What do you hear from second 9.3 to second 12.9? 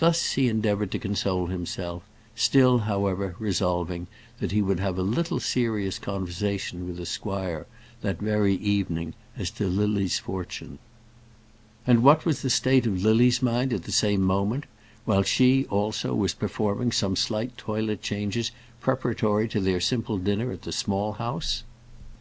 as to Lily's fortune. And what was the state